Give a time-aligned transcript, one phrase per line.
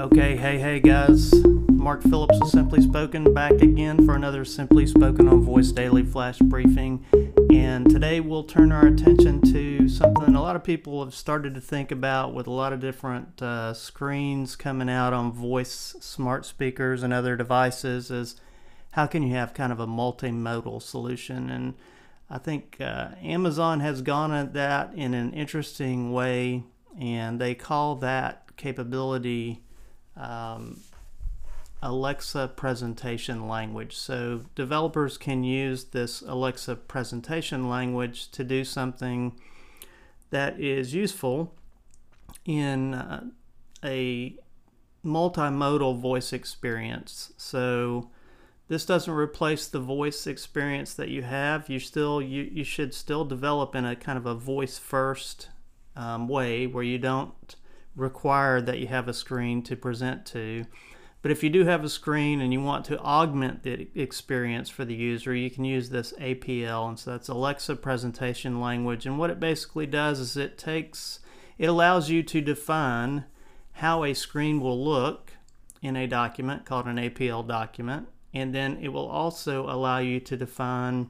[0.00, 1.30] Okay, hey, hey guys.
[1.68, 6.38] Mark Phillips of Simply Spoken back again for another Simply Spoken on Voice Daily Flash
[6.38, 7.04] Briefing.
[7.52, 11.60] And today we'll turn our attention to something a lot of people have started to
[11.60, 17.02] think about with a lot of different uh, screens coming out on voice smart speakers
[17.02, 18.40] and other devices is
[18.92, 21.50] how can you have kind of a multimodal solution?
[21.50, 21.74] And
[22.30, 26.64] I think uh, Amazon has gone at that in an interesting way,
[26.98, 29.60] and they call that capability
[30.16, 30.80] um,
[31.82, 33.96] Alexa presentation language.
[33.96, 39.32] So developers can use this Alexa presentation language to do something
[40.30, 41.54] that is useful
[42.44, 43.24] in uh,
[43.84, 44.36] a
[45.04, 47.32] multimodal voice experience.
[47.36, 48.10] So
[48.68, 51.68] this doesn't replace the voice experience that you have.
[51.68, 55.48] You still you, you should still develop in a kind of a voice first
[55.96, 57.56] um, way where you don't
[57.96, 60.66] require that you have a screen to present to.
[61.22, 64.84] But if you do have a screen and you want to augment the experience for
[64.84, 66.88] the user, you can use this APL.
[66.88, 69.04] And so that's Alexa Presentation Language.
[69.04, 71.20] And what it basically does is it takes,
[71.58, 73.26] it allows you to define
[73.72, 75.32] how a screen will look
[75.82, 80.36] in a document called an APL document and then it will also allow you to
[80.36, 81.08] define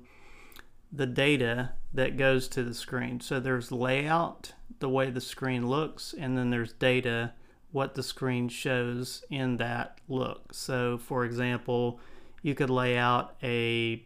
[0.92, 3.20] the data that goes to the screen.
[3.20, 7.32] So there's layout, the way the screen looks, and then there's data,
[7.72, 10.52] what the screen shows in that look.
[10.52, 12.00] So for example,
[12.42, 14.04] you could lay out a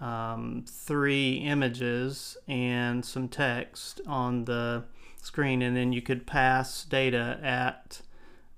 [0.00, 4.84] um, three images and some text on the
[5.22, 8.02] screen, and then you could pass data at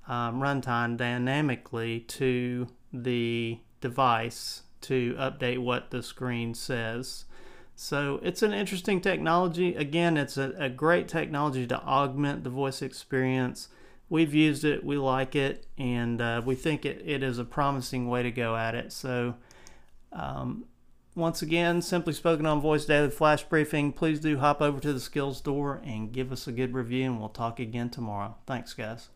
[0.09, 7.25] um, runtime dynamically to the device to update what the screen says.
[7.77, 9.75] So it's an interesting technology.
[9.75, 13.69] Again, it's a, a, great technology to augment the voice experience.
[14.09, 18.09] We've used it, we like it, and uh, we think it, it is a promising
[18.09, 18.93] way to go at it.
[18.93, 19.35] So,
[20.13, 20.67] um,
[21.17, 23.93] once again, Simply Spoken on Voice Daily Flash Briefing.
[23.93, 27.19] Please do hop over to the Skills Store and give us a good review, and
[27.19, 28.37] we'll talk again tomorrow.
[28.47, 29.09] Thanks, guys.